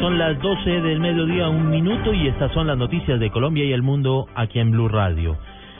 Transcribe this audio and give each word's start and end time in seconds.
Son 0.00 0.16
las 0.16 0.40
12 0.40 0.80
del 0.80 1.00
mediodía, 1.00 1.48
un 1.48 1.70
minuto, 1.70 2.14
y 2.14 2.28
estas 2.28 2.52
son 2.52 2.68
las 2.68 2.78
noticias 2.78 3.18
de 3.18 3.30
Colombia 3.30 3.64
y 3.64 3.72
el 3.72 3.82
mundo 3.82 4.28
aquí 4.36 4.60
en 4.60 4.70
Blue 4.70 4.86
Radio. 4.86 5.36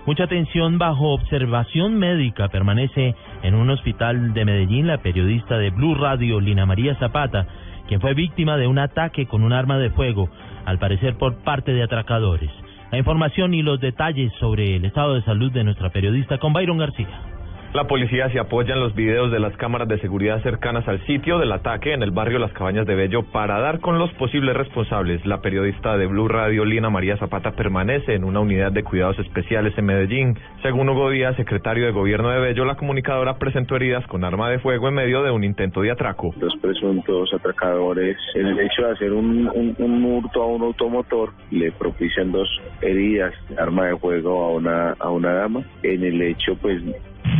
Mucha 0.06 0.24
atención 0.24 0.76
bajo 0.76 1.12
observación 1.12 1.98
médica 1.98 2.48
permanece 2.48 3.14
en 3.44 3.54
un 3.54 3.70
hospital 3.70 4.34
de 4.34 4.44
Medellín 4.44 4.88
la 4.88 4.98
periodista 4.98 5.56
de 5.56 5.70
Blue 5.70 5.94
Radio, 5.94 6.40
Lina 6.40 6.66
María 6.66 6.96
Zapata, 6.96 7.46
quien 7.86 8.00
fue 8.00 8.14
víctima 8.14 8.56
de 8.56 8.66
un 8.66 8.80
ataque 8.80 9.26
con 9.26 9.44
un 9.44 9.52
arma 9.52 9.78
de 9.78 9.90
fuego, 9.90 10.28
al 10.64 10.80
parecer 10.80 11.16
por 11.16 11.36
parte 11.44 11.72
de 11.72 11.84
atracadores. 11.84 12.50
La 12.90 12.98
información 12.98 13.54
y 13.54 13.62
los 13.62 13.78
detalles 13.80 14.32
sobre 14.40 14.74
el 14.74 14.84
estado 14.84 15.14
de 15.14 15.22
salud 15.22 15.52
de 15.52 15.62
nuestra 15.62 15.90
periodista 15.90 16.38
con 16.38 16.52
Byron 16.52 16.78
García. 16.78 17.37
La 17.74 17.84
policía 17.84 18.30
se 18.30 18.38
apoya 18.38 18.72
en 18.72 18.80
los 18.80 18.94
videos 18.94 19.30
de 19.30 19.38
las 19.38 19.54
cámaras 19.58 19.86
de 19.88 19.98
seguridad 19.98 20.42
cercanas 20.42 20.88
al 20.88 21.04
sitio 21.04 21.38
del 21.38 21.52
ataque 21.52 21.92
en 21.92 22.02
el 22.02 22.12
barrio 22.12 22.38
Las 22.38 22.52
Cabañas 22.54 22.86
de 22.86 22.94
Bello 22.94 23.24
para 23.24 23.60
dar 23.60 23.80
con 23.80 23.98
los 23.98 24.10
posibles 24.14 24.56
responsables. 24.56 25.24
La 25.26 25.42
periodista 25.42 25.98
de 25.98 26.06
Blue 26.06 26.28
Radio, 26.28 26.64
Lina 26.64 26.88
María 26.88 27.18
Zapata, 27.18 27.52
permanece 27.52 28.14
en 28.14 28.24
una 28.24 28.40
unidad 28.40 28.72
de 28.72 28.82
cuidados 28.82 29.18
especiales 29.18 29.76
en 29.76 29.84
Medellín. 29.84 30.38
Según 30.62 30.88
Hugo 30.88 31.10
Díaz, 31.10 31.36
secretario 31.36 31.84
de 31.84 31.92
gobierno 31.92 32.30
de 32.30 32.40
Bello, 32.40 32.64
la 32.64 32.76
comunicadora 32.76 33.38
presentó 33.38 33.76
heridas 33.76 34.06
con 34.06 34.24
arma 34.24 34.48
de 34.48 34.60
fuego 34.60 34.88
en 34.88 34.94
medio 34.94 35.22
de 35.22 35.30
un 35.30 35.44
intento 35.44 35.82
de 35.82 35.90
atraco. 35.90 36.34
Los 36.40 36.56
presuntos 36.56 37.34
atracadores, 37.34 38.16
en 38.34 38.46
el 38.46 38.60
hecho 38.60 38.86
de 38.86 38.92
hacer 38.92 39.12
un, 39.12 39.46
un, 39.46 39.76
un 39.78 40.04
hurto 40.04 40.42
a 40.42 40.46
un 40.46 40.62
automotor, 40.62 41.32
le 41.50 41.70
propician 41.72 42.32
dos 42.32 42.48
heridas, 42.80 43.34
arma 43.58 43.88
de 43.88 43.96
fuego 43.98 44.46
a 44.46 44.52
una, 44.52 44.92
a 44.98 45.10
una 45.10 45.34
dama. 45.34 45.62
En 45.82 46.02
el 46.02 46.22
hecho, 46.22 46.56
pues 46.62 46.82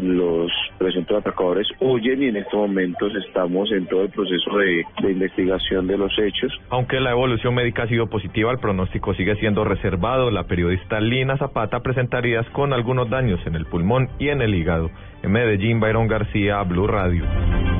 los 0.03 0.51
presuntos 0.79 1.19
atracadores 1.19 1.67
huyen 1.81 2.23
y 2.23 2.27
en 2.27 2.37
estos 2.37 2.55
momentos 2.55 3.13
estamos 3.27 3.71
en 3.73 3.87
todo 3.87 4.03
el 4.03 4.11
proceso 4.11 4.57
de, 4.57 4.85
de, 5.03 5.13
investigación 5.13 5.87
de 5.87 5.99
los 5.99 6.13
hechos. 6.19 6.53
Aunque 6.71 7.01
la 7.01 7.11
evolución 7.11 7.55
médica 7.55 7.85
ha 7.85 7.89
sido 7.89 8.09
positiva, 8.09 8.51
el 8.53 8.59
pronóstico 8.59 9.15
sigue 9.15 9.37
siendo 9.37 9.65
reservado. 9.65 10.31
La 10.31 10.45
periodista 10.45 11.01
Lina 11.01 11.37
Zapata 11.37 11.81
presentaría 11.81 12.43
con 12.53 12.73
algunos 12.73 13.11
daños 13.11 13.41
en 13.47 13.55
el 13.55 13.67
pulmón 13.67 14.09
y 14.19 14.29
en 14.29 14.43
el 14.43 14.55
hígado. 14.55 14.91
En 15.23 15.33
Medellín, 15.33 15.81
Byron 15.81 16.07
García, 16.07 16.63
Blue 16.63 16.87
Radio. 16.87 17.25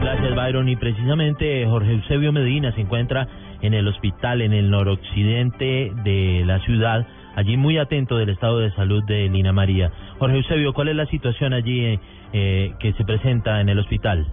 Gracias, 0.01 0.35
Byron. 0.35 0.69
Y 0.69 0.77
precisamente 0.77 1.65
Jorge 1.67 1.93
Eusebio 1.93 2.33
Medina 2.33 2.73
se 2.73 2.81
encuentra 2.81 3.29
en 3.63 3.75
el 3.75 3.87
hospital 3.89 4.43
en 4.43 4.53
el 4.53 4.71
noroccidente 4.71 5.93
de 6.05 6.43
la 6.45 6.59
ciudad 6.61 7.07
allí 7.39 7.57
muy 7.57 7.79
atento 7.79 8.19
del 8.19 8.31
estado 8.31 8.59
de 8.59 8.73
salud 8.73 9.05
de 9.05 9.29
Lina 9.29 9.53
María. 9.53 9.93
Jorge 10.19 10.39
Eusebio, 10.39 10.73
¿cuál 10.73 10.89
es 10.89 10.97
la 10.97 11.07
situación 11.07 11.53
allí 11.53 11.99
eh, 12.33 12.73
que 12.81 12.93
se 12.95 13.05
presenta 13.05 13.61
en 13.61 13.69
el 13.69 13.79
hospital? 13.79 14.27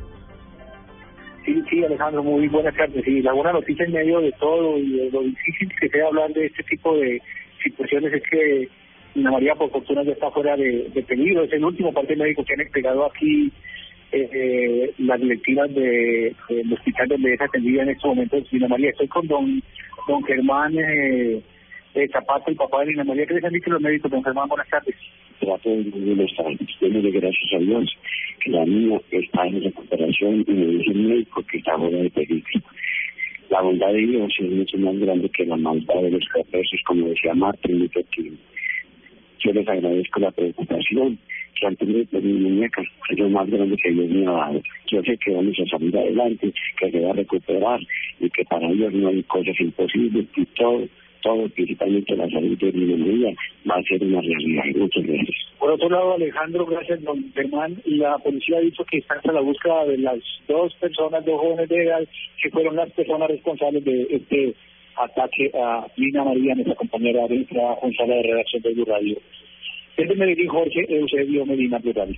Sí, 1.46 1.62
sí, 1.70 1.84
Alejandro, 1.84 2.24
muy 2.24 2.48
buenas 2.48 2.76
tardes. 2.76 3.08
Y 3.08 3.22
la 3.22 3.34
buena 3.34 3.54
noticia 3.54 3.86
en 3.86 3.94
medio 3.94 4.20
de 4.22 4.32
todo 4.40 4.80
y 4.80 4.90
de 4.90 5.12
lo 5.12 5.22
difícil 5.22 5.70
que 5.80 5.88
sea 5.90 6.08
hablar 6.08 6.32
de 6.34 6.48
este 6.48 6.64
tipo 6.64 6.98
de 6.98 7.22
situaciones 7.64 8.12
es 8.12 8.24
que 8.24 8.70
Lina 9.14 9.32
María, 9.32 9.54
por 9.54 9.70
fortuna, 9.70 10.02
ya 10.02 10.14
está 10.14 10.32
fuera 10.32 10.58
de, 10.58 10.90
de. 10.92 11.06
Es 11.08 11.54
el 11.54 11.64
último 11.64 11.94
parte 11.94 12.16
médico 12.16 12.44
que 12.44 12.54
han 12.54 12.62
entregado 12.62 13.06
aquí 13.06 13.52
eh, 14.12 14.94
las 14.98 15.22
directivas 15.22 15.72
del 15.76 15.84
de, 16.50 16.64
de 16.64 16.74
hospital 16.74 17.08
donde 17.10 17.34
es 17.36 17.42
atendida 17.42 17.84
en 17.84 17.90
estos 17.90 18.10
momentos 18.10 18.52
Lina 18.52 18.68
María. 18.68 18.90
Estoy 18.90 19.08
con 19.08 19.28
don, 19.28 19.62
don 20.08 20.24
Germán. 20.24 20.74
Eh, 20.76 21.44
eh, 21.96 22.10
Zapata 22.12 22.52
y 22.52 22.56
papá 22.56 22.82
de 22.82 22.88
Lina 22.88 23.04
María, 23.06 23.26
¿qué 23.26 23.36
les 23.36 23.44
han 23.44 23.54
dicho 23.54 23.70
los 23.70 23.82
médicos? 23.82 24.12
Don 24.12 24.24
Germán, 24.24 24.50
buenas 24.50 24.68
tardes. 24.68 24.96
Trato 25.40 25.70
de 25.70 25.84
muy 25.86 27.02
de 27.02 27.12
gracias 27.12 27.54
a 27.54 27.58
Dios 27.58 27.98
que 28.44 28.52
la 28.52 28.66
niña 28.66 29.00
está 29.12 29.48
en 29.48 29.64
recuperación 29.64 30.46
y 30.48 30.52
me 30.52 30.66
dice 30.66 30.92
el 30.92 31.08
médico 31.08 31.44
que 31.50 31.58
está 31.58 31.78
fuera 31.78 31.98
de 31.98 32.10
peligro. 32.10 32.62
La 33.50 33.62
bondad 33.62 33.94
de 33.94 34.00
Dios 34.00 34.34
es 34.40 34.52
mucho 34.52 34.78
más 34.78 34.98
grande 35.00 35.30
que 35.30 35.46
la 35.46 35.56
maldad 35.56 36.02
de 36.02 36.12
los 36.12 36.28
capesos, 36.28 36.82
como 36.86 37.08
decía 37.08 37.34
Martín 37.34 37.80
Luther 37.80 38.06
King. 38.06 38.36
Yo 39.40 39.54
les 39.54 39.68
agradezco 39.68 40.20
la 40.20 40.32
preocupación 40.32 41.18
que 41.60 41.68
han 41.68 41.76
tenido 41.78 42.06
por 42.06 42.22
mi 42.22 42.34
muñeca, 42.34 42.82
es 43.10 43.20
lo 43.20 43.30
más 43.30 43.50
grande 43.50 43.78
que 43.78 43.92
Dios 43.92 44.10
me 44.10 44.28
ha 44.28 44.32
dado. 44.32 44.62
Yo 44.88 45.02
sé 45.04 45.18
que 45.18 45.32
vamos 45.32 45.56
a 45.60 45.70
salir 45.70 45.98
adelante, 45.98 46.52
que 46.78 46.92
se 46.92 47.00
va 47.00 47.12
a 47.12 47.14
recuperar 47.14 47.80
y 48.20 48.30
que 48.30 48.44
para 48.46 48.68
Dios 48.70 48.94
no 48.94 49.08
hay 49.08 49.24
cosas 49.24 49.56
imposibles 49.60 50.26
y 50.36 50.46
todo 50.48 50.88
todo, 51.26 51.50
principalmente 51.50 52.16
la 52.16 52.30
salud 52.30 52.56
de 52.60 52.72
mi 52.72 52.86
memoria, 52.86 53.34
va 53.68 53.76
a 53.78 53.84
ser 53.84 54.04
una 54.04 54.22
realidad. 54.22 54.64
Muchas 54.76 55.04
gracias. 55.04 55.36
Por 55.58 55.72
otro 55.72 55.90
lado, 55.90 56.14
Alejandro, 56.14 56.68
gracias, 56.68 57.02
don 57.02 57.34
Germán. 57.34 57.82
La 57.86 58.20
policía 58.20 58.58
ha 58.58 58.62
dicho 58.62 58.86
que 58.86 59.00
está 59.00 59.20
a 59.24 59.32
la 59.32 59.42
búsqueda 59.42 59.86
de 59.86 59.98
las 59.98 60.20
dos 60.48 60.72
personas, 60.76 61.26
dos 61.26 61.42
jóvenes 61.42 61.68
de 61.68 61.84
edad, 61.84 62.08
que 62.42 62.52
fueron 62.52 62.76
las 62.76 62.92
personas 62.92 63.28
responsables 63.28 63.84
de 63.84 64.08
este 64.12 64.54
ataque 64.98 65.50
a 65.56 65.88
Lina 65.98 66.24
María, 66.24 66.54
nuestra 66.54 66.76
compañera 66.76 67.28
de 67.28 67.48
la 67.50 67.76
sala 67.98 68.16
de 68.16 68.22
redacción 68.22 68.62
de 68.62 68.86
Radio. 68.86 69.18
Desde 69.98 70.16
Medellín, 70.16 70.48
Jorge 70.48 70.86
Eusebio 70.90 71.46
Medina, 71.48 71.80
Plural. 71.80 72.16